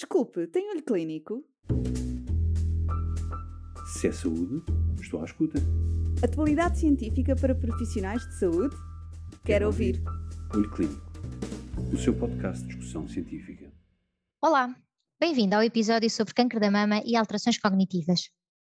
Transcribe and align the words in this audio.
Desculpe, 0.00 0.46
tem 0.46 0.70
olho 0.70 0.82
clínico? 0.82 1.44
Se 3.92 4.08
é 4.08 4.12
saúde, 4.12 4.64
estou 4.98 5.20
à 5.20 5.26
escuta. 5.26 5.58
Atualidade 6.24 6.78
científica 6.78 7.36
para 7.36 7.54
profissionais 7.54 8.26
de 8.26 8.38
saúde? 8.38 8.74
Quero 9.44 9.66
ouvir. 9.66 10.02
Olho 10.54 10.70
Clínico, 10.70 11.12
o 11.92 11.98
seu 11.98 12.18
podcast 12.18 12.62
de 12.62 12.68
discussão 12.68 13.06
científica. 13.06 13.70
Olá, 14.40 14.74
bem-vindo 15.20 15.54
ao 15.54 15.62
episódio 15.62 16.08
sobre 16.08 16.32
câncer 16.32 16.60
da 16.60 16.70
mama 16.70 17.02
e 17.04 17.14
alterações 17.14 17.58
cognitivas. 17.58 18.30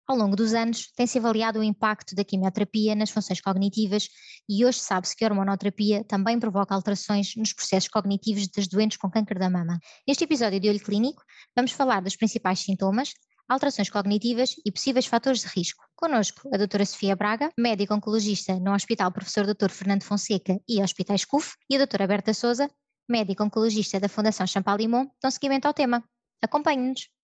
Ao 0.07 0.15
longo 0.15 0.37
dos 0.37 0.53
anos, 0.53 0.89
tem-se 0.95 1.17
avaliado 1.17 1.59
o 1.59 1.63
impacto 1.63 2.15
da 2.15 2.23
quimioterapia 2.23 2.95
nas 2.95 3.09
funções 3.09 3.41
cognitivas 3.41 4.07
e 4.47 4.65
hoje 4.65 4.79
sabe-se 4.79 5.13
que 5.13 5.25
a 5.25 5.27
hormonoterapia 5.27 6.01
também 6.05 6.39
provoca 6.39 6.73
alterações 6.73 7.35
nos 7.35 7.51
processos 7.51 7.89
cognitivos 7.89 8.47
das 8.47 8.69
doentes 8.69 8.97
com 8.97 9.11
câncer 9.11 9.37
da 9.37 9.49
mama. 9.49 9.77
Neste 10.07 10.23
episódio 10.23 10.61
de 10.61 10.69
Olho 10.69 10.79
Clínico, 10.79 11.21
vamos 11.53 11.73
falar 11.73 12.01
dos 12.01 12.15
principais 12.15 12.59
sintomas, 12.59 13.11
alterações 13.49 13.89
cognitivas 13.89 14.55
e 14.65 14.71
possíveis 14.71 15.05
fatores 15.05 15.41
de 15.41 15.47
risco. 15.47 15.83
Conosco, 15.93 16.49
a 16.53 16.57
doutora 16.57 16.85
Sofia 16.85 17.13
Braga, 17.13 17.51
médica 17.59 17.93
oncologista 17.93 18.57
no 18.61 18.73
Hospital 18.73 19.11
Professor 19.11 19.45
Dr. 19.45 19.69
Fernando 19.69 20.03
Fonseca 20.03 20.57
e 20.69 20.81
Hospitais 20.81 21.25
CUF, 21.25 21.53
e 21.69 21.75
a 21.75 21.79
doutora 21.79 22.07
Berta 22.07 22.33
Souza, 22.33 22.71
médica 23.09 23.43
oncologista 23.43 23.99
da 23.99 24.07
Fundação 24.07 24.47
Champalimont, 24.47 25.11
dão 25.21 25.29
seguimento 25.29 25.67
ao 25.67 25.73
tema. 25.73 26.01
Acompanhe-nos. 26.41 27.16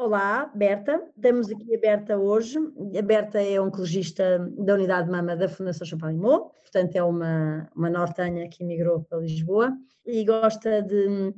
Olá, 0.00 0.48
Berta. 0.54 1.02
Temos 1.20 1.50
aqui 1.50 1.74
a 1.74 1.80
Berta 1.80 2.16
hoje. 2.16 2.56
A 2.96 3.02
Berta 3.02 3.42
é 3.42 3.60
oncologista 3.60 4.38
da 4.56 4.74
Unidade 4.74 5.06
de 5.06 5.10
Mama 5.10 5.34
da 5.34 5.48
Fundação 5.48 5.84
Champalimau, 5.84 6.54
portanto 6.62 6.94
é 6.94 7.02
uma, 7.02 7.68
uma 7.74 7.90
nortenha 7.90 8.48
que 8.48 8.62
emigrou 8.62 9.02
para 9.02 9.18
Lisboa 9.18 9.76
e 10.06 10.24
gosta 10.24 10.82
de, 10.82 11.34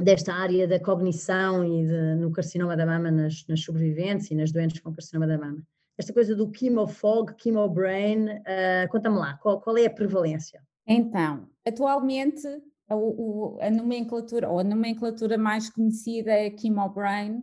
desta 0.00 0.32
área 0.32 0.68
da 0.68 0.78
cognição 0.78 1.64
e 1.64 1.88
de, 1.88 2.14
no 2.14 2.30
carcinoma 2.30 2.76
da 2.76 2.86
mama 2.86 3.10
nas, 3.10 3.44
nas 3.48 3.64
sobreviventes 3.64 4.30
e 4.30 4.36
nas 4.36 4.52
doentes 4.52 4.78
com 4.78 4.92
carcinoma 4.92 5.26
da 5.26 5.36
mama. 5.36 5.60
Esta 5.98 6.12
coisa 6.12 6.36
do 6.36 6.48
chemofog, 6.54 7.34
chemobrain, 7.36 8.28
uh, 8.28 8.88
conta-me 8.92 9.18
lá, 9.18 9.34
qual, 9.38 9.60
qual 9.60 9.76
é 9.76 9.86
a 9.86 9.90
prevalência? 9.90 10.62
Então, 10.86 11.48
atualmente 11.66 12.46
a, 12.88 12.94
a, 13.66 13.70
nomenclatura, 13.72 14.48
ou 14.48 14.60
a 14.60 14.64
nomenclatura 14.64 15.36
mais 15.36 15.68
conhecida 15.68 16.30
é 16.30 16.56
chemobrain, 16.56 17.42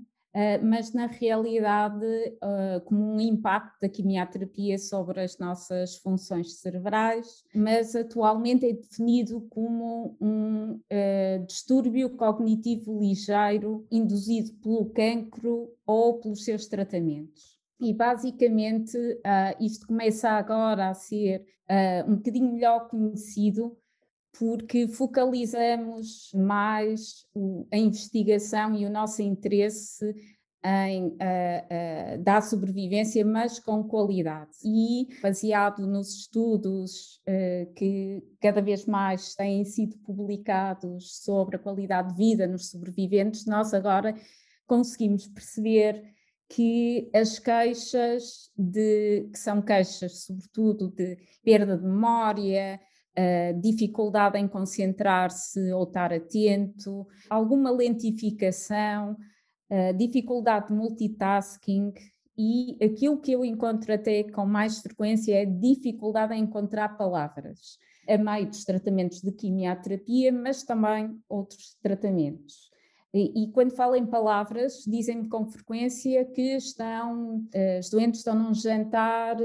mas 0.64 0.94
na 0.94 1.08
realidade, 1.08 2.06
uh, 2.06 2.80
como 2.86 3.16
um 3.16 3.20
impacto 3.20 3.82
da 3.82 3.90
quimioterapia 3.90 4.78
sobre 4.78 5.22
as 5.22 5.38
nossas 5.38 5.98
funções 5.98 6.60
cerebrais, 6.60 7.44
mas 7.54 7.96
atualmente 7.96 8.66
é 8.66 8.74
definido 8.74 9.42
como 9.50 10.18
um 10.22 10.74
uh, 10.74 11.46
distúrbio 11.46 12.16
cognitivo 12.16 12.98
ligeiro 13.00 13.86
induzido 13.92 14.54
pelo 14.62 14.90
cancro 14.92 15.70
ou 15.86 16.20
pelos 16.20 16.46
seus 16.46 16.68
tratamentos. 16.68 17.60
E 17.80 17.94
basicamente 17.94 18.96
isto 19.60 19.88
começa 19.88 20.30
agora 20.30 20.90
a 20.90 20.94
ser 20.94 21.44
um 22.08 22.18
bocadinho 22.18 22.54
melhor 22.54 22.88
conhecido 22.88 23.76
porque 24.38 24.88
focalizamos 24.88 26.32
mais 26.34 27.26
a 27.72 27.78
investigação 27.78 28.76
e 28.76 28.86
o 28.86 28.90
nosso 28.90 29.22
interesse 29.22 30.16
em 30.64 31.08
uh, 31.08 31.12
uh, 31.14 32.24
dar 32.24 32.42
sobrevivência, 32.42 33.26
mas 33.26 33.60
com 33.60 33.84
qualidade. 33.84 34.52
E 34.64 35.08
baseado 35.22 35.88
nos 35.88 36.20
estudos 36.20 37.20
uh, 37.28 37.74
que 37.74 38.24
cada 38.40 38.62
vez 38.62 38.86
mais 38.86 39.34
têm 39.34 39.66
sido 39.66 39.98
publicados 40.00 41.24
sobre 41.24 41.56
a 41.56 41.60
qualidade 41.60 42.10
de 42.10 42.18
vida 42.18 42.48
nos 42.48 42.70
sobreviventes, 42.70 43.46
nós 43.46 43.74
agora 43.74 44.16
conseguimos 44.68 45.28
perceber 45.28 46.04
que 46.48 47.10
as 47.14 47.40
queixas 47.40 48.52
de 48.58 49.30
que 49.32 49.40
são 49.40 49.62
queixas 49.62 50.26
sobretudo 50.26 50.90
de 50.90 51.18
perda 51.44 51.78
de 51.78 51.84
memória, 51.84 52.80
uh, 53.18 53.60
dificuldade 53.60 54.38
em 54.38 54.48
concentrar-se 54.48 55.72
ou 55.72 55.84
estar 55.84 56.14
atento, 56.14 57.08
alguma 57.30 57.72
lentificação, 57.72 59.16
uh, 59.70 59.98
dificuldade 59.98 60.68
de 60.68 60.74
multitasking 60.74 61.94
e 62.38 62.78
aquilo 62.84 63.20
que 63.20 63.34
eu 63.34 63.46
encontro 63.46 63.94
até 63.94 64.24
com 64.24 64.46
mais 64.46 64.80
frequência 64.80 65.36
é 65.36 65.46
dificuldade 65.46 66.34
em 66.34 66.44
encontrar 66.44 66.98
palavras, 66.98 67.78
a 68.08 68.18
meio 68.18 68.48
dos 68.48 68.64
tratamentos 68.64 69.22
de 69.22 69.32
quimioterapia, 69.32 70.32
mas 70.32 70.64
também 70.64 71.20
outros 71.30 71.78
tratamentos. 71.82 72.72
E, 73.14 73.44
e, 73.44 73.52
quando 73.52 73.76
falo 73.76 73.96
em 73.96 74.06
palavras, 74.06 74.86
dizem-me 74.88 75.28
com 75.28 75.46
frequência 75.46 76.24
que 76.26 76.56
estão, 76.56 77.40
uh, 77.40 77.80
os 77.80 77.90
doentes 77.90 78.22
estão 78.22 78.34
num 78.34 78.54
jantar 78.54 79.36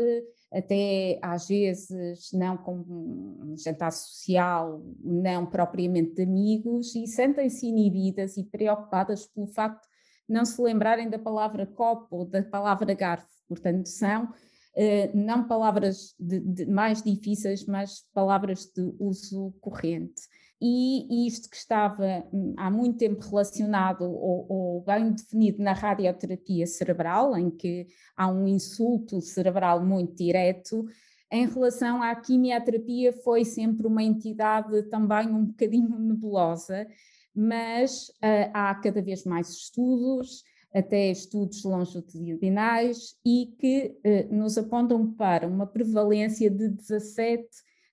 até 0.57 1.19
às 1.21 1.49
vezes 1.49 2.33
não 2.33 2.57
com 2.57 3.55
jantar 3.57 3.93
social, 3.93 4.83
não 5.03 5.45
propriamente 5.45 6.15
de 6.15 6.23
amigos, 6.23 6.95
e 6.95 7.07
sentem-se 7.07 7.67
inibidas 7.67 8.37
e 8.37 8.45
preocupadas 8.45 9.27
pelo 9.27 9.47
facto 9.49 9.83
de 9.83 10.35
não 10.35 10.45
se 10.45 10.61
lembrarem 10.61 11.11
da 11.11 11.19
palavra 11.19 11.67
copo 11.67 12.17
ou 12.17 12.25
da 12.25 12.43
palavra 12.43 12.95
garfo. 12.95 13.27
Portanto, 13.49 13.87
são 13.87 14.33
Uh, 14.79 15.09
não 15.17 15.49
palavras 15.49 16.15
de, 16.21 16.39
de 16.39 16.67
mais 16.67 17.03
difíceis, 17.03 17.65
mas 17.65 18.05
palavras 18.13 18.67
de 18.67 18.95
uso 18.99 19.55
corrente 19.59 20.21
e 20.61 21.27
isto 21.27 21.51
que 21.51 21.57
estava 21.57 22.25
hum, 22.33 22.55
há 22.57 22.71
muito 22.71 22.99
tempo 22.99 23.23
relacionado 23.27 24.03
ou, 24.03 24.47
ou, 24.49 24.81
bem 24.83 25.13
definido 25.13 25.63
na 25.63 25.73
radioterapia 25.73 26.67
cerebral, 26.67 27.37
em 27.37 27.51
que 27.51 27.87
há 28.17 28.29
um 28.29 28.49
insulto 28.49 29.21
cerebral 29.21 29.85
muito 29.85 30.15
direto, 30.15 30.87
em 31.31 31.47
relação 31.47 32.03
à 32.03 32.15
quimioterapia 32.15 33.13
foi 33.13 33.45
sempre 33.45 33.87
uma 33.87 34.03
entidade 34.03 34.83
também 34.85 35.29
um 35.29 35.45
bocadinho 35.45 35.99
nebulosa, 35.99 36.87
mas 37.35 38.09
uh, 38.23 38.51
há 38.55 38.75
cada 38.77 39.03
vez 39.03 39.25
mais 39.25 39.51
estudos, 39.51 40.43
até 40.73 41.11
estudos 41.11 41.65
longitudinais, 41.65 43.15
e 43.25 43.55
que 43.59 43.95
uh, 44.05 44.35
nos 44.35 44.57
apontam 44.57 45.13
para 45.13 45.47
uma 45.47 45.67
prevalência 45.67 46.51
de 46.51 46.69
17 46.69 47.47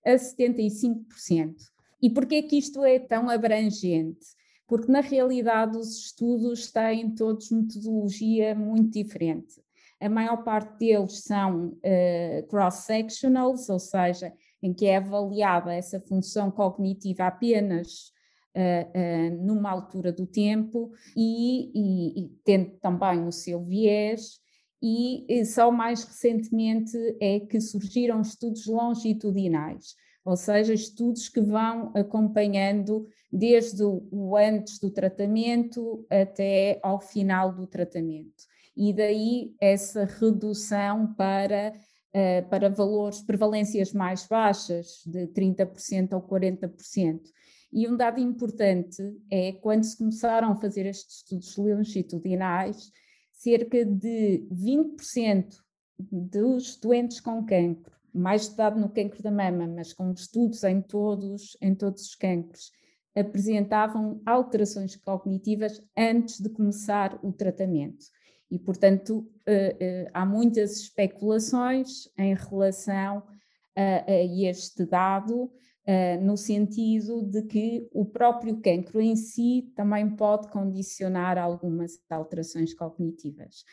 a 0.05 0.13
75%. 0.13 1.72
E 2.03 2.09
porquê 2.09 2.43
que 2.43 2.57
isto 2.57 2.83
é 2.83 2.99
tão 2.99 3.29
abrangente? 3.29 4.25
Porque 4.67 4.91
na 4.91 4.99
realidade 4.99 5.77
os 5.77 6.07
estudos 6.07 6.69
têm 6.69 7.15
todos 7.15 7.49
metodologia 7.49 8.53
muito 8.53 8.91
diferente. 8.91 9.63
A 10.01 10.09
maior 10.09 10.43
parte 10.43 10.79
deles 10.79 11.23
são 11.23 11.67
uh, 11.67 12.47
cross-sectionals, 12.49 13.69
ou 13.69 13.79
seja, 13.79 14.33
em 14.61 14.73
que 14.73 14.85
é 14.85 14.97
avaliada 14.97 15.73
essa 15.73 15.97
função 16.01 16.51
cognitiva 16.51 17.27
apenas 17.27 18.11
uh, 18.53 19.39
uh, 19.39 19.45
numa 19.45 19.71
altura 19.71 20.11
do 20.11 20.27
tempo 20.27 20.91
e, 21.15 21.71
e, 21.73 22.19
e 22.25 22.29
tendo 22.43 22.71
também 22.81 23.25
o 23.25 23.31
seu 23.31 23.63
viés, 23.63 24.41
e 24.81 25.45
só 25.45 25.71
mais 25.71 26.03
recentemente 26.03 26.97
é 27.21 27.39
que 27.39 27.61
surgiram 27.61 28.19
estudos 28.19 28.65
longitudinais 28.65 29.95
ou 30.25 30.37
seja, 30.37 30.73
estudos 30.73 31.27
que 31.27 31.41
vão 31.41 31.91
acompanhando 31.93 33.07
desde 33.31 33.83
o 33.83 34.37
antes 34.37 34.79
do 34.79 34.89
tratamento 34.89 36.05
até 36.09 36.79
ao 36.81 36.99
final 36.99 37.53
do 37.53 37.67
tratamento. 37.67 38.43
E 38.75 38.93
daí 38.93 39.53
essa 39.59 40.05
redução 40.05 41.13
para, 41.13 41.73
uh, 41.73 42.49
para 42.49 42.69
valores, 42.69 43.21
prevalências 43.21 43.91
mais 43.91 44.25
baixas, 44.25 45.03
de 45.05 45.27
30% 45.27 46.13
ou 46.13 46.21
40%. 46.21 47.21
E 47.71 47.87
um 47.87 47.97
dado 47.97 48.19
importante 48.19 49.01
é 49.29 49.51
quando 49.53 49.83
se 49.83 49.97
começaram 49.97 50.51
a 50.51 50.55
fazer 50.55 50.85
estes 50.85 51.17
estudos 51.17 51.57
longitudinais, 51.57 52.91
cerca 53.31 53.83
de 53.83 54.47
20% 54.51 55.55
dos 55.99 56.77
doentes 56.77 57.19
com 57.19 57.43
cancro 57.43 57.93
mais 58.13 58.43
estudado 58.43 58.79
no 58.79 58.89
cancro 58.89 59.23
da 59.23 59.31
mama, 59.31 59.67
mas 59.67 59.93
com 59.93 60.11
estudos 60.11 60.63
em 60.63 60.81
todos, 60.81 61.57
em 61.61 61.73
todos 61.73 62.03
os 62.03 62.15
cancros, 62.15 62.71
apresentavam 63.15 64.21
alterações 64.25 64.95
cognitivas 64.95 65.81
antes 65.97 66.39
de 66.39 66.49
começar 66.49 67.19
o 67.23 67.31
tratamento. 67.31 68.05
E, 68.49 68.59
portanto, 68.59 69.17
uh, 69.17 69.21
uh, 69.21 70.09
há 70.13 70.25
muitas 70.25 70.77
especulações 70.77 72.07
em 72.17 72.35
relação 72.35 73.23
a, 73.75 74.11
a 74.11 74.23
este 74.23 74.85
dado, 74.85 75.45
uh, 75.45 76.21
no 76.21 76.37
sentido 76.37 77.23
de 77.23 77.43
que 77.43 77.87
o 77.91 78.05
próprio 78.05 78.61
cancro 78.61 79.01
em 79.01 79.15
si 79.15 79.71
também 79.75 80.09
pode 80.15 80.49
condicionar 80.49 81.37
algumas 81.37 81.99
alterações 82.09 82.73
cognitivas. 82.73 83.63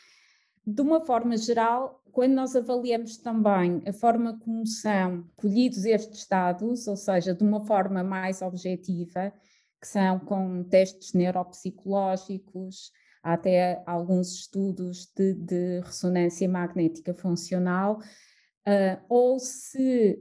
De 0.65 0.81
uma 0.81 1.01
forma 1.01 1.35
geral, 1.37 2.03
quando 2.11 2.33
nós 2.33 2.55
avaliamos 2.55 3.17
também 3.17 3.81
a 3.87 3.93
forma 3.93 4.37
como 4.39 4.65
são 4.67 5.25
colhidos 5.35 5.85
estes 5.85 6.27
dados, 6.27 6.87
ou 6.87 6.95
seja, 6.95 7.33
de 7.33 7.43
uma 7.43 7.65
forma 7.65 8.03
mais 8.03 8.41
objetiva, 8.41 9.33
que 9.79 9.87
são 9.87 10.19
com 10.19 10.63
testes 10.63 11.13
neuropsicológicos, 11.13 12.91
há 13.23 13.33
até 13.33 13.81
alguns 13.85 14.31
estudos 14.33 15.11
de, 15.15 15.33
de 15.33 15.79
ressonância 15.79 16.47
magnética 16.47 17.13
funcional, 17.13 17.99
uh, 18.67 19.01
ou 19.09 19.39
se 19.39 20.19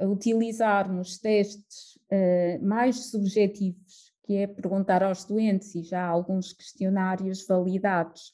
uh, 0.00 0.10
utilizarmos 0.10 1.18
testes 1.18 1.96
uh, 2.10 2.66
mais 2.66 3.10
subjetivos, 3.10 4.12
que 4.24 4.36
é 4.36 4.46
perguntar 4.46 5.02
aos 5.04 5.24
doentes, 5.24 5.74
e 5.74 5.82
já 5.82 6.04
há 6.04 6.08
alguns 6.08 6.52
questionários 6.52 7.46
validados 7.46 8.32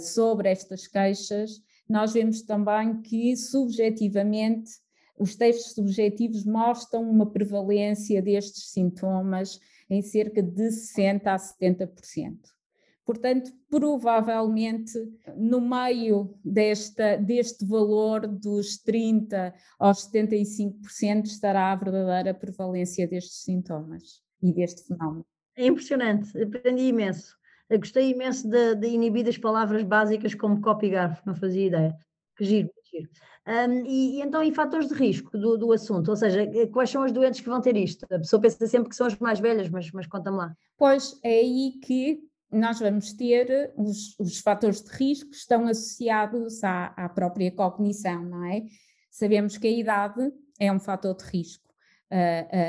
sobre 0.00 0.50
estas 0.50 0.86
queixas, 0.86 1.62
nós 1.88 2.12
vemos 2.14 2.42
também 2.42 3.00
que 3.02 3.36
subjetivamente 3.36 4.70
os 5.18 5.36
testes 5.36 5.74
subjetivos 5.74 6.44
mostram 6.44 7.08
uma 7.08 7.30
prevalência 7.30 8.20
destes 8.22 8.70
sintomas 8.70 9.60
em 9.88 10.02
cerca 10.02 10.42
de 10.42 10.68
60% 10.68 11.26
a 11.26 11.36
70%. 11.36 12.38
Portanto, 13.04 13.52
provavelmente, 13.68 14.92
no 15.36 15.60
meio 15.60 16.34
desta, 16.44 17.16
deste 17.16 17.66
valor 17.66 18.26
dos 18.26 18.78
30% 18.82 19.52
aos 19.78 20.08
75% 20.08 21.26
estará 21.26 21.72
a 21.72 21.76
verdadeira 21.76 22.32
prevalência 22.32 23.06
destes 23.06 23.42
sintomas 23.42 24.22
e 24.40 24.52
deste 24.52 24.86
fenómeno. 24.86 25.26
É 25.56 25.66
impressionante, 25.66 26.40
aprendi 26.40 26.84
imenso. 26.84 27.36
Eu 27.68 27.78
gostei 27.78 28.10
imenso 28.10 28.48
de, 28.48 28.74
de 28.74 28.88
inibir 28.88 29.26
as 29.28 29.38
palavras 29.38 29.82
básicas 29.82 30.34
como 30.34 30.60
copy 30.60 30.90
garfo, 30.90 31.22
não 31.24 31.34
fazia 31.34 31.66
ideia. 31.66 31.96
Que 32.36 32.44
giro, 32.44 32.70
que 32.84 32.98
giro. 32.98 33.10
Um, 33.46 33.84
e, 33.86 34.18
e, 34.18 34.20
então, 34.20 34.42
e 34.42 34.54
fatores 34.54 34.88
de 34.88 34.94
risco 34.94 35.36
do, 35.36 35.56
do, 35.56 35.72
assunto? 35.72 36.08
Ou 36.08 36.16
seja, 36.16 36.42
eh, 36.42 36.66
quais 36.66 36.90
são 36.90 37.02
as 37.02 37.12
doentes 37.12 37.40
que 37.40 37.48
vão 37.48 37.60
ter 37.60 37.76
isto? 37.76 38.04
A 38.04 38.18
pessoa 38.18 38.40
pensa 38.40 38.66
sempre 38.66 38.88
que 38.88 38.96
são 38.96 39.06
as 39.06 39.16
mais 39.18 39.40
velhas, 39.40 39.68
mas, 39.68 39.90
mas 39.90 40.06
conta-me 40.06 40.36
lá. 40.36 40.54
Pois 40.76 41.18
é 41.24 41.40
aí 41.40 41.72
que 41.82 42.20
nós 42.52 42.78
vamos 42.78 43.12
ter 43.14 43.72
os, 43.76 44.16
os 44.18 44.38
fatores 44.40 44.82
de 44.82 44.90
risco 44.90 45.30
que 45.30 45.36
estão 45.36 45.66
associados 45.66 46.62
à, 46.62 46.86
à 46.96 47.08
própria 47.08 47.50
cognição, 47.50 48.22
não 48.22 48.44
é? 48.44 48.62
Sabemos 49.10 49.56
que 49.56 49.66
a 49.66 49.70
idade 49.70 50.32
é 50.60 50.70
um 50.70 50.78
fator 50.78 51.16
de 51.16 51.24
risco. 51.24 51.71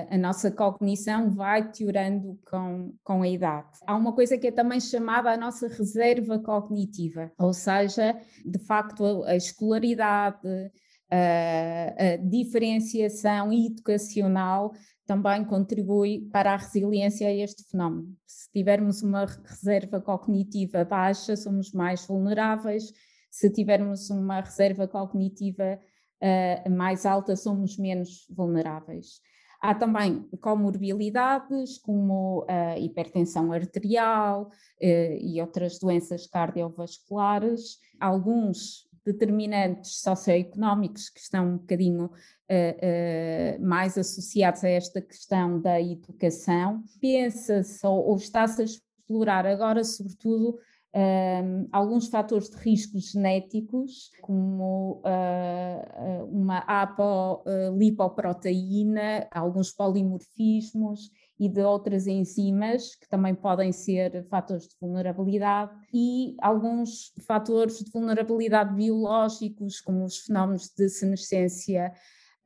A, 0.09 0.17
nossa 0.17 0.49
cognição 0.49 1.29
vai 1.29 1.69
teorando 1.69 2.39
com, 2.49 2.93
com 3.03 3.21
a 3.21 3.27
idade. 3.27 3.67
Há 3.85 3.93
uma 3.95 4.13
coisa 4.13 4.37
que 4.37 4.47
é 4.47 4.51
também 4.51 4.79
chamada 4.79 5.31
a 5.31 5.37
nossa 5.37 5.67
reserva 5.67 6.39
cognitiva, 6.39 7.29
ou 7.37 7.51
seja, 7.51 8.17
de 8.45 8.59
facto, 8.59 9.23
a 9.25 9.35
escolaridade, 9.35 10.71
a, 11.11 12.13
a 12.13 12.17
diferenciação 12.17 13.51
educacional 13.51 14.71
também 15.05 15.43
contribui 15.43 16.29
para 16.31 16.53
a 16.53 16.57
resiliência 16.57 17.27
a 17.27 17.33
este 17.33 17.63
fenómeno. 17.69 18.15
Se 18.25 18.49
tivermos 18.51 19.03
uma 19.03 19.25
reserva 19.25 19.99
cognitiva 19.99 20.85
baixa, 20.85 21.35
somos 21.35 21.71
mais 21.73 22.05
vulneráveis, 22.05 22.93
se 23.29 23.49
tivermos 23.49 24.09
uma 24.09 24.39
reserva 24.39 24.87
cognitiva 24.87 25.79
uh, 26.21 26.69
mais 26.69 27.05
alta, 27.05 27.35
somos 27.35 27.77
menos 27.77 28.25
vulneráveis. 28.29 29.19
Há 29.63 29.73
também 29.73 30.27
comorbilidades 30.41 31.77
como 31.77 32.45
a 32.49 32.77
hipertensão 32.77 33.49
arterial 33.53 34.49
uh, 34.49 35.17
e 35.21 35.39
outras 35.39 35.79
doenças 35.79 36.27
cardiovasculares. 36.27 37.79
Alguns 37.97 38.85
determinantes 39.05 40.01
socioeconómicos 40.01 41.07
que 41.09 41.21
estão 41.21 41.47
um 41.47 41.57
bocadinho 41.59 42.07
uh, 42.07 43.65
mais 43.65 43.97
associados 43.97 44.65
a 44.65 44.69
esta 44.69 45.01
questão 45.01 45.61
da 45.61 45.79
educação. 45.79 46.83
Pensa-se 46.99 47.87
ou, 47.87 48.09
ou 48.09 48.17
está-se 48.17 48.61
a 48.61 48.65
explorar 48.65 49.45
agora, 49.45 49.85
sobretudo, 49.85 50.59
um, 50.95 51.67
alguns 51.71 52.07
fatores 52.07 52.49
de 52.49 52.57
risco 52.57 52.99
genéticos, 52.99 54.11
como 54.21 55.01
uh, 55.03 56.25
uma 56.31 56.59
apolipoproteína, 56.59 59.27
alguns 59.31 59.71
polimorfismos 59.71 61.09
e 61.39 61.49
de 61.49 61.63
outras 61.63 62.05
enzimas 62.05 62.93
que 62.95 63.09
também 63.09 63.33
podem 63.33 63.71
ser 63.71 64.23
fatores 64.25 64.67
de 64.67 64.75
vulnerabilidade 64.79 65.71
e 65.91 66.35
alguns 66.39 67.11
fatores 67.25 67.79
de 67.79 67.89
vulnerabilidade 67.91 68.75
biológicos, 68.75 69.81
como 69.81 70.05
os 70.05 70.19
fenómenos 70.19 70.69
de 70.77 70.87
senescência 70.89 71.91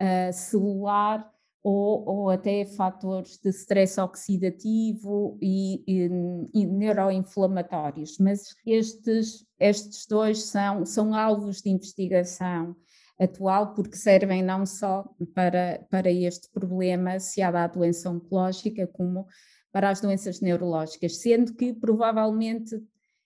uh, 0.02 0.32
celular 0.32 1.30
ou, 1.64 2.08
ou, 2.08 2.30
até 2.30 2.66
fatores 2.66 3.38
de 3.38 3.50
stress 3.50 4.00
oxidativo 4.00 5.38
e, 5.42 5.84
e, 5.88 6.10
e, 6.54 6.66
neuroinflamatórios. 6.66 8.18
Mas 8.20 8.56
estes, 8.66 9.46
estes 9.60 10.06
dois 10.06 10.44
são, 10.44 10.86
são 10.86 11.14
alvos 11.14 11.62
de 11.62 11.70
investigação 11.70 12.76
atual, 13.20 13.74
porque 13.74 13.98
servem 13.98 14.44
não 14.44 14.66
só 14.66 15.04
para, 15.34 15.86
para 15.90 16.12
este 16.12 16.50
problema 16.52 17.14
associado 17.14 17.58
à 17.58 17.68
doença 17.68 18.10
oncológica, 18.10 18.88
como 18.88 19.26
para 19.72 19.90
as 19.90 20.00
doenças 20.00 20.40
neurológicas, 20.40 21.18
sendo 21.18 21.54
que 21.54 21.74
provavelmente 21.74 22.82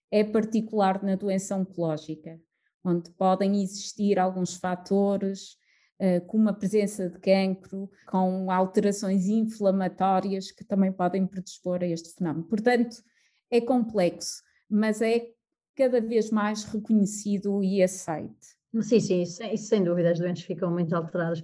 é 0.09 0.23
particular 0.23 1.03
na 1.03 1.15
doença 1.15 1.55
oncológica, 1.55 2.39
onde 2.83 3.09
podem 3.11 3.61
existir 3.61 4.17
alguns 4.17 4.55
fatores, 4.55 5.57
uh, 6.01 6.25
como 6.25 6.49
a 6.49 6.53
presença 6.53 7.09
de 7.09 7.19
cancro, 7.19 7.89
com 8.07 8.51
alterações 8.51 9.27
inflamatórias 9.27 10.51
que 10.51 10.65
também 10.65 10.91
podem 10.91 11.27
predispor 11.27 11.81
a 11.81 11.87
este 11.87 12.15
fenómeno. 12.15 12.45
Portanto, 12.45 12.97
é 13.49 13.61
complexo, 13.61 14.41
mas 14.69 15.01
é 15.01 15.27
cada 15.75 16.01
vez 16.01 16.31
mais 16.31 16.63
reconhecido 16.63 17.63
e 17.63 17.81
aceite. 17.81 18.59
Sim, 18.81 18.99
sim, 19.01 19.21
isso, 19.21 19.67
sem 19.67 19.83
dúvida, 19.83 20.11
as 20.11 20.19
doentes 20.19 20.43
ficam 20.43 20.71
muito 20.71 20.95
alteradas. 20.95 21.41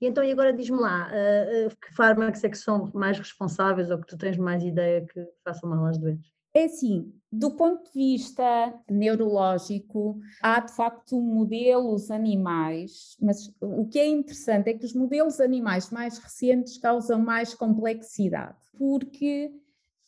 E 0.00 0.06
então, 0.06 0.24
e 0.24 0.32
agora 0.32 0.52
diz-me 0.52 0.78
lá, 0.78 1.08
uh, 1.08 1.76
que 1.76 1.94
fármacos 1.94 2.42
é 2.42 2.48
que 2.48 2.56
são 2.56 2.90
mais 2.94 3.18
responsáveis 3.18 3.90
ou 3.90 3.98
que 3.98 4.06
tu 4.06 4.16
tens 4.16 4.38
mais 4.38 4.62
ideia 4.62 5.04
que 5.04 5.26
façam 5.44 5.68
mal 5.68 5.84
às 5.84 5.98
doentes? 5.98 6.39
É 6.52 6.64
assim, 6.64 7.12
do 7.30 7.52
ponto 7.52 7.84
de 7.84 7.92
vista 7.92 8.74
neurológico, 8.90 10.18
há 10.42 10.58
de 10.58 10.74
facto 10.74 11.20
modelos 11.20 12.10
animais, 12.10 13.16
mas 13.20 13.54
o 13.60 13.86
que 13.86 14.00
é 14.00 14.06
interessante 14.08 14.68
é 14.70 14.74
que 14.74 14.84
os 14.84 14.94
modelos 14.94 15.38
animais 15.38 15.90
mais 15.90 16.18
recentes 16.18 16.76
causam 16.76 17.20
mais 17.20 17.54
complexidade, 17.54 18.56
porque 18.76 19.52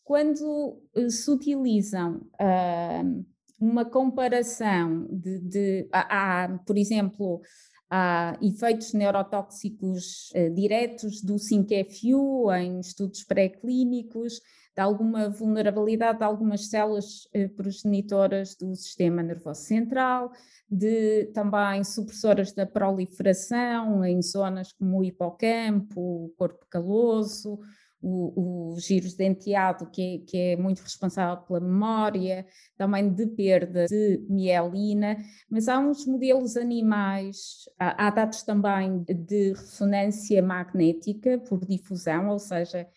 quando 0.03 0.83
eh, 0.97 1.09
se 1.09 1.31
utilizam 1.31 2.17
uh, 2.41 3.25
uma 3.61 3.85
comparação 3.85 5.07
de, 5.09 5.39
de 5.39 5.89
há, 5.93 6.59
por 6.67 6.77
exemplo, 6.77 7.41
há 7.89 8.37
efeitos 8.43 8.93
neurotóxicos 8.95 10.31
uh, 10.35 10.53
diretos 10.53 11.23
do 11.23 11.37
5FU 11.37 12.53
em 12.59 12.81
estudos 12.81 13.23
pré-clínicos, 13.23 14.41
de 14.75 14.83
alguma 14.83 15.29
vulnerabilidade 15.29 16.19
de 16.19 16.25
algumas 16.25 16.69
células 16.69 17.25
uh, 17.35 17.49
progenitoras 17.57 18.57
do 18.57 18.75
sistema 18.75 19.23
nervoso 19.23 19.63
central, 19.63 20.33
de 20.71 21.27
também 21.35 21.85
supressoras 21.85 22.53
da 22.53 22.65
proliferação 22.65 24.05
em 24.05 24.23
zonas 24.23 24.73
como 24.73 24.99
o 24.99 25.05
hipocampo, 25.05 26.01
o 26.01 26.35
corpo 26.37 26.67
caloso, 26.71 27.61
o, 28.03 28.73
o 28.75 28.81
giro 28.81 29.07
denteado, 29.17 29.87
que 29.87 30.03
é, 30.03 30.19
que 30.27 30.37
é 30.37 30.57
muito 30.57 30.81
responsável 30.81 31.45
pela 31.45 31.61
memória, 31.61 32.45
também 32.77 33.09
de 33.09 33.27
perda 33.27 33.87
de 33.87 34.27
mielina, 34.29 35.17
mas 35.49 35.69
há 35.69 35.79
uns 35.79 36.05
modelos 36.05 36.57
animais, 36.57 37.69
há, 37.79 38.07
há 38.07 38.11
dados 38.11 38.43
também 38.43 39.05
de 39.05 39.51
ressonância 39.53 40.43
magnética 40.43 41.39
por 41.39 41.65
difusão, 41.65 42.29
ou 42.29 42.39
seja, 42.41 42.89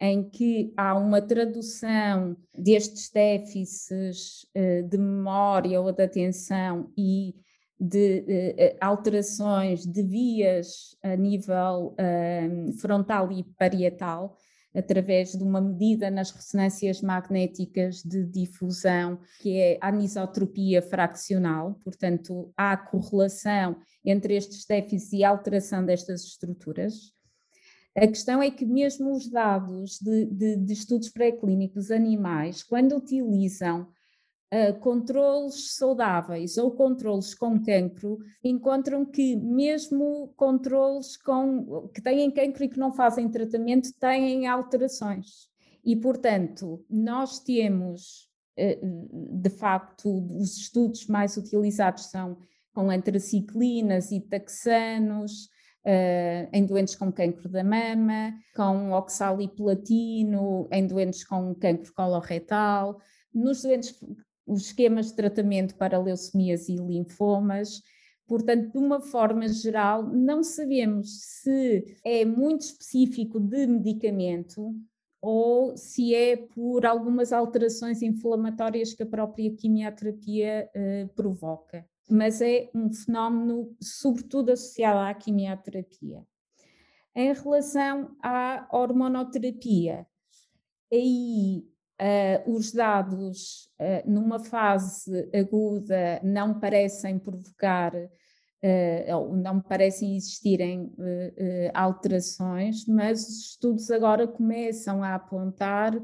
em 0.00 0.28
que 0.28 0.72
há 0.76 0.94
uma 0.94 1.22
tradução 1.22 2.36
destes 2.54 3.10
déficits 3.10 4.46
uh, 4.54 4.86
de 4.88 4.98
memória 4.98 5.80
ou 5.80 5.90
de 5.90 6.02
atenção 6.02 6.92
e 6.96 7.34
de 7.78 8.20
uh, 8.20 8.76
alterações 8.80 9.86
de 9.86 10.02
vias 10.02 10.96
a 11.02 11.16
nível 11.16 11.94
uh, 11.94 12.72
frontal 12.78 13.30
e 13.32 13.44
parietal, 13.58 14.36
através 14.74 15.32
de 15.32 15.42
uma 15.42 15.60
medida 15.60 16.10
nas 16.10 16.30
ressonâncias 16.30 17.00
magnéticas 17.00 18.02
de 18.02 18.24
difusão, 18.24 19.18
que 19.40 19.58
é 19.58 19.78
a 19.80 19.88
anisotropia 19.88 20.82
fraccional, 20.82 21.78
portanto, 21.82 22.52
há 22.54 22.76
correlação 22.76 23.76
entre 24.04 24.36
estes 24.36 24.66
déficits 24.66 25.12
e 25.14 25.24
alteração 25.24 25.84
destas 25.84 26.22
estruturas. 26.24 27.15
A 27.96 28.06
questão 28.06 28.42
é 28.42 28.50
que 28.50 28.66
mesmo 28.66 29.10
os 29.12 29.26
dados 29.26 29.98
de, 29.98 30.26
de, 30.26 30.56
de 30.56 30.72
estudos 30.74 31.08
pré-clínicos 31.08 31.90
animais, 31.90 32.62
quando 32.62 32.94
utilizam 32.94 33.88
uh, 34.52 34.78
controles 34.80 35.76
saudáveis 35.76 36.58
ou 36.58 36.72
controles 36.72 37.34
com 37.34 37.58
cancro, 37.58 38.18
encontram 38.44 39.06
que 39.06 39.34
mesmo 39.34 40.30
controles 40.36 41.16
com, 41.16 41.88
que 41.88 42.02
têm 42.02 42.30
cancro 42.30 42.64
e 42.64 42.68
que 42.68 42.78
não 42.78 42.92
fazem 42.92 43.30
tratamento 43.30 43.90
têm 43.98 44.46
alterações. 44.46 45.48
E, 45.82 45.96
portanto, 45.96 46.84
nós 46.90 47.40
temos, 47.40 48.28
uh, 48.58 49.40
de 49.40 49.48
facto, 49.48 50.06
os 50.36 50.58
estudos 50.58 51.06
mais 51.06 51.38
utilizados 51.38 52.10
são 52.10 52.36
com 52.74 52.90
antraciclinas 52.90 54.12
e 54.12 54.20
taxanos, 54.20 55.48
Uh, 55.86 56.48
em 56.52 56.66
doentes 56.66 56.96
com 56.96 57.12
cancro 57.12 57.48
da 57.48 57.62
mama, 57.62 58.34
com 58.56 58.90
oxaliplatino, 58.90 60.68
em 60.72 60.84
doentes 60.84 61.22
com 61.22 61.54
cancro 61.54 61.94
coloretal, 61.94 63.00
nos 63.32 63.62
doentes 63.62 63.94
os 64.46 64.66
esquemas 64.66 65.06
de 65.06 65.16
tratamento 65.16 65.76
para 65.76 65.98
leucemias 65.98 66.68
e 66.68 66.76
linfomas. 66.76 67.82
Portanto, 68.26 68.72
de 68.72 68.78
uma 68.78 69.00
forma 69.00 69.46
geral, 69.48 70.02
não 70.02 70.42
sabemos 70.42 71.22
se 71.22 71.96
é 72.04 72.24
muito 72.24 72.62
específico 72.62 73.38
de 73.38 73.66
medicamento 73.66 74.74
ou 75.20 75.76
se 75.76 76.14
é 76.14 76.36
por 76.36 76.84
algumas 76.84 77.32
alterações 77.32 78.02
inflamatórias 78.02 78.92
que 78.94 79.02
a 79.02 79.06
própria 79.06 79.54
quimioterapia 79.54 80.70
eh, 80.74 81.08
provoca. 81.14 81.84
Mas 82.08 82.40
é 82.40 82.70
um 82.74 82.92
fenómeno, 82.92 83.76
sobretudo, 83.80 84.52
associado 84.52 84.98
à 84.98 85.12
quimioterapia. 85.14 86.22
Em 87.14 87.32
relação 87.32 88.16
à 88.22 88.68
hormonoterapia, 88.70 90.06
aí 90.92 91.64
Uh, 91.98 92.54
os 92.54 92.72
dados 92.72 93.70
uh, 93.80 94.10
numa 94.10 94.38
fase 94.38 95.30
aguda 95.34 96.20
não 96.22 96.60
parecem 96.60 97.18
provocar, 97.18 97.94
uh, 97.94 99.34
não 99.34 99.62
parecem 99.62 100.14
existirem 100.14 100.92
alterações, 101.72 102.84
mas 102.86 103.26
os 103.26 103.38
estudos 103.52 103.90
agora 103.90 104.28
começam 104.28 105.02
a 105.02 105.14
apontar 105.14 105.98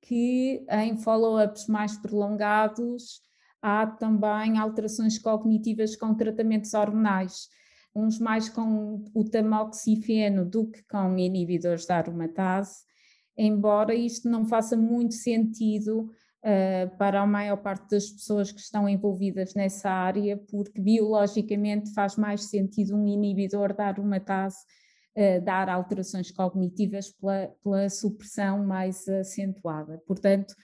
que 0.00 0.64
em 0.70 0.96
follow-ups 0.98 1.66
mais 1.66 1.96
prolongados 1.96 3.20
há 3.62 3.86
também 3.86 4.58
alterações 4.58 5.18
cognitivas 5.18 5.96
com 5.96 6.14
tratamentos 6.14 6.74
hormonais, 6.74 7.48
uns 7.94 8.18
mais 8.18 8.48
com 8.48 9.04
o 9.14 9.24
tamoxifeno 9.24 10.44
do 10.44 10.70
que 10.70 10.82
com 10.82 11.16
inibidores 11.16 11.86
da 11.86 11.98
aromatase 11.98 12.82
embora 13.36 13.94
isto 13.94 14.28
não 14.28 14.46
faça 14.46 14.76
muito 14.76 15.14
sentido 15.14 16.10
uh, 16.44 16.96
para 16.96 17.20
a 17.20 17.26
maior 17.26 17.56
parte 17.56 17.90
das 17.90 18.10
pessoas 18.10 18.52
que 18.52 18.60
estão 18.60 18.88
envolvidas 18.88 19.54
nessa 19.54 19.90
área, 19.90 20.36
porque 20.50 20.80
biologicamente 20.80 21.92
faz 21.92 22.16
mais 22.16 22.44
sentido 22.44 22.96
um 22.96 23.06
inibidor 23.06 23.74
da 23.74 23.86
aromatase 23.86 24.58
uh, 25.16 25.42
dar 25.42 25.68
alterações 25.68 26.30
cognitivas 26.30 27.10
pela, 27.10 27.48
pela 27.62 27.88
supressão 27.88 28.64
mais 28.64 29.08
acentuada. 29.08 30.02
Portanto, 30.06 30.54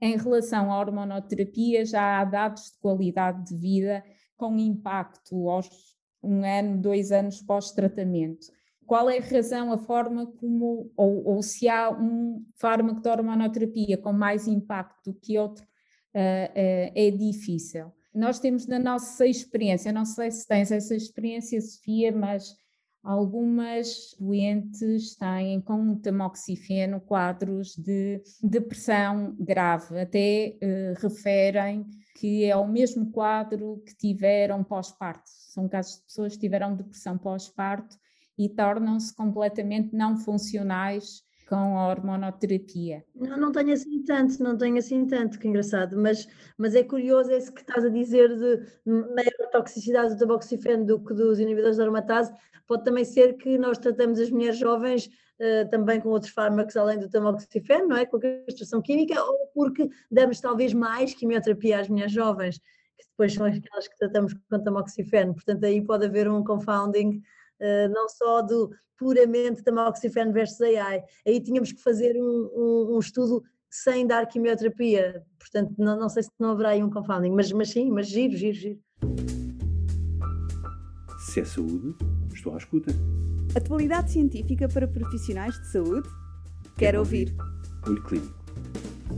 em 0.00 0.16
relação 0.16 0.72
à 0.72 0.78
hormonoterapia, 0.78 1.84
já 1.84 2.20
há 2.20 2.24
dados 2.24 2.72
de 2.72 2.78
qualidade 2.78 3.46
de 3.46 3.56
vida 3.56 4.04
com 4.36 4.56
impacto 4.58 5.48
aos 5.48 5.68
um 6.22 6.44
ano, 6.44 6.80
dois 6.80 7.12
anos 7.12 7.40
pós-tratamento 7.40 8.46
qual 8.90 9.08
é 9.08 9.18
a 9.18 9.22
razão, 9.22 9.72
a 9.72 9.78
forma 9.78 10.26
como, 10.26 10.90
ou, 10.96 11.24
ou, 11.24 11.42
se 11.44 11.68
há 11.68 11.92
um 11.92 12.44
fármaco 12.56 13.00
de 13.00 13.08
hormonoterapia 13.08 13.96
com 13.96 14.12
mais 14.12 14.48
impacto 14.48 15.12
do 15.12 15.14
que 15.14 15.38
outro, 15.38 15.62
uh, 15.62 16.50
uh, 16.50 16.92
é 16.92 17.08
difícil. 17.12 17.92
Nós 18.12 18.40
temos 18.40 18.66
na 18.66 18.80
nossa 18.80 19.24
experiência, 19.28 19.92
não 19.92 20.04
sei 20.04 20.32
se 20.32 20.44
tens 20.44 20.72
essa 20.72 20.96
experiência, 20.96 21.60
Sofia, 21.60 22.10
mas 22.10 22.56
algumas 23.02 24.14
doentes 24.18 25.16
têm 25.16 25.60
com 25.60 25.96
tamoxifeno 25.96 27.00
quadros 27.00 27.74
de 27.76 28.22
depressão 28.42 29.34
grave, 29.38 29.98
até 29.98 30.56
uh, 30.62 31.00
referem 31.00 31.86
que 32.16 32.44
é 32.44 32.54
o 32.54 32.68
mesmo 32.68 33.10
quadro 33.10 33.82
que 33.86 33.96
tiveram 33.96 34.62
pós-parto. 34.62 35.22
São 35.26 35.68
casos 35.68 35.96
de 35.96 36.02
pessoas 36.02 36.34
que 36.34 36.40
tiveram 36.40 36.76
depressão 36.76 37.16
pós-parto 37.16 37.96
e 38.36 38.48
tornam-se 38.48 39.14
completamente 39.14 39.94
não 39.94 40.16
funcionais 40.16 41.22
com 41.50 41.76
a 41.76 41.88
hormonoterapia. 41.88 43.04
Não, 43.12 43.36
não 43.36 43.50
tenho 43.50 43.72
assim 43.72 44.04
tanto, 44.04 44.40
não 44.40 44.56
tenho 44.56 44.78
assim 44.78 45.04
tanto, 45.04 45.36
que 45.36 45.48
engraçado, 45.48 45.98
mas, 45.98 46.28
mas 46.56 46.76
é 46.76 46.84
curioso 46.84 47.32
esse 47.32 47.52
que 47.52 47.62
estás 47.62 47.84
a 47.84 47.88
dizer 47.88 48.28
de 48.36 48.64
maior 48.86 49.50
toxicidade 49.50 50.14
do 50.14 50.18
tamoxifeno 50.18 50.86
do 50.86 51.00
que 51.00 51.12
dos 51.12 51.40
inibidores 51.40 51.76
da 51.76 51.82
aromatase, 51.82 52.32
pode 52.68 52.84
também 52.84 53.04
ser 53.04 53.36
que 53.36 53.58
nós 53.58 53.78
tratamos 53.78 54.20
as 54.20 54.30
mulheres 54.30 54.58
jovens 54.58 55.06
uh, 55.40 55.68
também 55.70 56.00
com 56.00 56.10
outros 56.10 56.30
fármacos 56.30 56.76
além 56.76 57.00
do 57.00 57.10
tamoxifeno, 57.10 57.88
não 57.88 57.96
é? 57.96 58.06
Com 58.06 58.18
a 58.18 58.20
castração 58.46 58.80
química, 58.80 59.20
ou 59.20 59.50
porque 59.52 59.90
damos 60.08 60.40
talvez 60.40 60.72
mais 60.72 61.14
quimioterapia 61.14 61.80
às 61.80 61.88
mulheres 61.88 62.12
jovens, 62.12 62.58
que 62.58 63.06
depois 63.10 63.34
são 63.34 63.46
aquelas 63.46 63.88
que 63.88 63.98
tratamos 63.98 64.34
com 64.34 64.62
tamoxifeno, 64.62 65.34
portanto 65.34 65.64
aí 65.64 65.84
pode 65.84 66.06
haver 66.06 66.28
um 66.28 66.44
confounding 66.44 67.20
não 67.92 68.08
só 68.08 68.42
do 68.42 68.70
puramente 68.98 69.62
tamoxifeno 69.62 70.32
versus 70.32 70.60
AI. 70.60 71.02
Aí 71.26 71.40
tínhamos 71.40 71.72
que 71.72 71.82
fazer 71.82 72.16
um, 72.16 72.50
um, 72.54 72.96
um 72.96 72.98
estudo 72.98 73.42
sem 73.70 74.06
dar 74.06 74.26
quimioterapia, 74.26 75.24
portanto 75.38 75.72
não, 75.78 75.98
não, 75.98 76.08
sei 76.08 76.24
se 76.24 76.30
não 76.38 76.50
haverá 76.50 76.70
aí 76.70 76.82
um 76.82 76.90
confounding, 76.90 77.30
mas, 77.30 77.50
mas 77.52 77.70
sim, 77.70 77.88
mas 77.90 78.08
giro, 78.08 78.36
giro, 78.36 78.54
giro. 78.54 78.80
Se 81.20 81.40
é 81.40 81.44
saúde, 81.44 81.94
estou 82.34 82.52
à 82.52 82.58
escuta. 82.58 82.90
Atualidade 83.56 84.10
científica 84.10 84.68
para 84.68 84.88
profissionais 84.88 85.54
de 85.60 85.70
saúde? 85.70 86.08
Quero, 86.08 86.76
Quero 86.76 86.98
ouvir. 86.98 87.34
ouvir. 87.38 87.88
Olho 87.88 88.02
Clínico, 88.02 88.34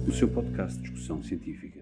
o 0.06 0.12
seu 0.12 0.28
podcast 0.28 0.78
de 0.78 0.90
discussão 0.90 1.22
científica. 1.22 1.81